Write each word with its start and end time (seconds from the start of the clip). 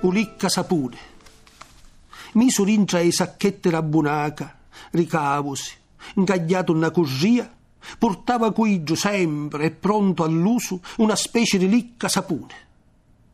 ulicca 0.00 0.48
sapone. 0.48 1.12
Miso 2.32 2.64
rintra 2.64 3.00
i 3.00 3.12
sacchetti 3.12 3.70
rabbunaca, 3.70 4.56
ricavosi, 4.90 5.72
incagliato 6.14 6.72
una 6.72 6.90
curria, 6.90 7.50
portava 7.98 8.52
quigio 8.52 8.94
sempre 8.94 9.64
e 9.64 9.70
pronto 9.70 10.24
all'uso 10.24 10.80
una 10.96 11.14
specie 11.14 11.58
di 11.58 11.68
licca 11.68 12.08
sapone. 12.08 12.62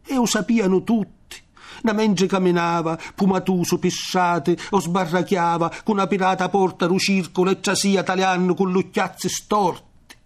E 0.05 0.15
lo 0.15 0.27
sapiano 0.27 0.83
tutti, 0.83 1.41
da 1.83 1.93
mentre 1.93 2.27
camminava, 2.27 2.99
pumatuso, 3.15 3.79
pissate, 3.79 4.59
o 4.71 4.81
sbarrachiava, 4.81 5.73
con 5.85 5.97
una 5.97 6.07
pirata 6.07 6.49
porta 6.49 6.87
ru 6.87 6.99
circolo 6.99 7.51
e 7.51 7.61
trasia 7.61 8.03
tagliando 8.03 8.55
con 8.55 8.71
l'occhiazzi 8.71 9.29
storti. 9.29 10.17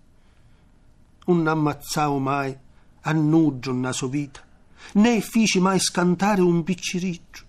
Non 1.26 1.46
ammazzavo 1.46 2.18
mai, 2.18 2.56
annuggio 3.02 3.72
nella 3.72 3.92
sua 3.92 4.08
vita, 4.08 4.43
né 4.92 5.20
feci 5.20 5.60
mai 5.60 5.78
scantare 5.78 6.40
un 6.40 6.62
picciriggio. 6.62 7.42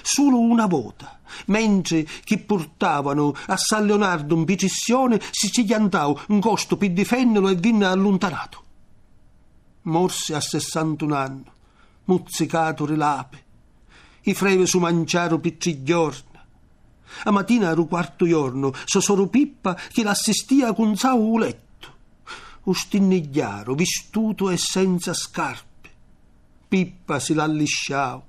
Solo 0.00 0.38
una 0.38 0.66
volta, 0.66 1.20
mentre 1.46 2.06
chi 2.24 2.38
portavano 2.38 3.34
a 3.46 3.56
San 3.56 3.86
Leonardo 3.86 4.34
in 4.34 4.44
picissione, 4.44 5.20
si 5.30 5.50
ci 5.50 5.64
chiantava 5.64 6.24
un 6.28 6.40
costo 6.40 6.76
per 6.76 6.92
difenderlo 6.92 7.48
e 7.48 7.56
venne 7.56 7.86
allontanato. 7.86 8.62
Morse 9.82 10.34
a 10.34 10.40
61 10.40 11.14
anni, 11.14 11.44
muzzicato 12.04 12.86
rilape. 12.86 13.44
I 14.22 14.34
frevi 14.34 14.66
su 14.66 14.80
tre 15.58 15.82
giorni. 15.82 16.30
A 17.24 17.30
mattina 17.30 17.70
era 17.70 17.82
quarto 17.84 18.26
giorno, 18.26 18.72
so 18.84 19.00
solo 19.00 19.26
Pippa 19.26 19.74
che 19.74 20.02
l'assistia 20.02 20.72
con 20.72 20.96
sao 20.96 21.36
letto. 21.36 21.60
Ustinnigliaro, 22.64 23.74
vistuto 23.74 24.48
e 24.48 24.56
senza 24.56 25.12
scarpe. 25.12 25.71
Pippa 26.72 27.18
si 27.18 27.34
l'allisciava. 27.34 28.24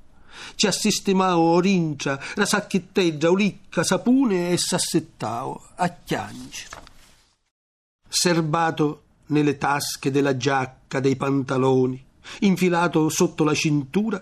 Ci 0.56 0.68
assistimavo 0.68 1.40
orincia, 1.40 2.20
la 2.36 2.46
sacchitteggia, 2.46 3.30
olicca, 3.32 3.86
sapone 3.86 4.50
e 4.50 4.58
s'assettavo 4.58 5.70
a 5.76 5.88
chiangere. 6.04 6.82
Serbato 8.06 9.04
nelle 9.28 9.58
tasche 9.58 10.12
della 10.12 10.36
giacca, 10.36 11.00
dei 11.00 11.16
pantaloni, 11.16 12.04
infilato 12.42 13.08
sotto 13.08 13.46
la 13.46 13.54
cintura, 13.54 14.22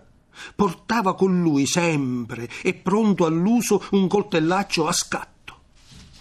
portava 0.54 1.16
con 1.16 1.42
lui 1.42 1.66
sempre 1.66 2.48
e 2.62 2.76
pronto 2.76 3.26
all'uso 3.26 3.84
un 3.90 4.08
coltellaccio 4.08 4.86
a 4.86 4.92
scatto. 4.92 5.62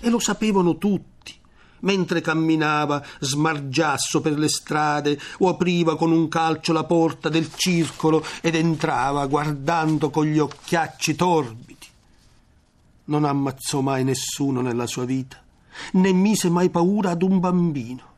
E 0.00 0.08
lo 0.08 0.20
sapevano 0.20 0.78
tutti 0.78 1.39
mentre 1.80 2.20
camminava 2.20 3.04
smargiasso 3.20 4.20
per 4.20 4.38
le 4.38 4.48
strade 4.48 5.18
o 5.38 5.48
apriva 5.48 5.96
con 5.96 6.12
un 6.12 6.28
calcio 6.28 6.72
la 6.72 6.84
porta 6.84 7.28
del 7.28 7.50
circolo 7.54 8.24
ed 8.40 8.54
entrava 8.54 9.26
guardando 9.26 10.10
con 10.10 10.26
gli 10.26 10.38
occhiacci 10.38 11.14
torbidi. 11.14 11.76
Non 13.04 13.24
ammazzò 13.24 13.80
mai 13.80 14.04
nessuno 14.04 14.60
nella 14.60 14.86
sua 14.86 15.04
vita, 15.04 15.42
né 15.92 16.12
mise 16.12 16.48
mai 16.48 16.70
paura 16.70 17.10
ad 17.10 17.22
un 17.22 17.40
bambino. 17.40 18.08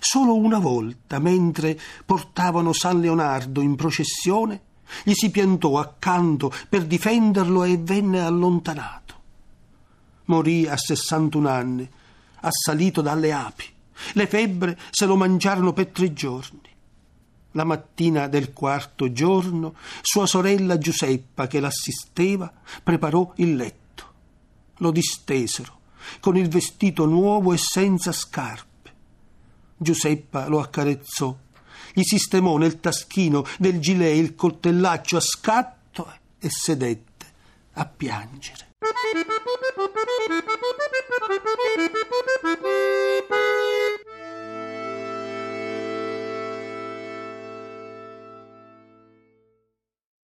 Solo 0.00 0.34
una 0.34 0.58
volta, 0.58 1.18
mentre 1.18 1.78
portavano 2.04 2.72
San 2.72 3.00
Leonardo 3.00 3.60
in 3.60 3.76
processione, 3.76 4.60
gli 5.04 5.12
si 5.12 5.30
piantò 5.30 5.78
accanto 5.78 6.52
per 6.68 6.84
difenderlo 6.84 7.64
e 7.64 7.76
venne 7.76 8.20
allontanato. 8.20 9.14
Morì 10.26 10.66
a 10.66 10.76
61 10.76 11.48
anni 11.48 11.88
assalito 12.46 13.00
dalle 13.02 13.32
api. 13.32 13.64
Le 14.12 14.26
febbre 14.26 14.78
se 14.90 15.06
lo 15.06 15.16
mangiarono 15.16 15.72
per 15.72 15.86
tre 15.88 16.12
giorni. 16.12 16.74
La 17.52 17.64
mattina 17.64 18.28
del 18.28 18.52
quarto 18.52 19.12
giorno, 19.12 19.74
sua 20.02 20.26
sorella 20.26 20.76
Giuseppa, 20.76 21.46
che 21.46 21.60
l'assisteva, 21.60 22.52
preparò 22.82 23.32
il 23.36 23.56
letto. 23.56 24.12
Lo 24.78 24.90
distesero, 24.90 25.80
con 26.20 26.36
il 26.36 26.48
vestito 26.48 27.06
nuovo 27.06 27.52
e 27.52 27.56
senza 27.56 28.12
scarpe. 28.12 28.92
Giuseppa 29.78 30.48
lo 30.48 30.60
accarezzò, 30.60 31.34
gli 31.94 32.02
sistemò 32.02 32.58
nel 32.58 32.78
taschino 32.78 33.44
del 33.58 33.80
gilet 33.80 34.16
il 34.16 34.34
coltellaccio 34.34 35.16
a 35.16 35.20
scatto 35.20 36.12
e 36.38 36.50
sedette 36.50 37.26
a 37.72 37.86
piangere. 37.86 38.74